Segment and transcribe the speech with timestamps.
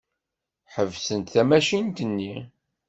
[0.73, 2.35] Ḥebsent tamacint-nni.